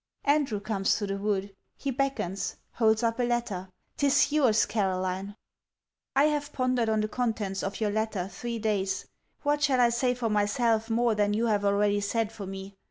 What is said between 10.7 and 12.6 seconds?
more than you have already said for